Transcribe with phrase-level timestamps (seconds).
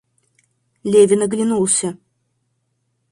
[0.91, 1.89] Левин оглянулся.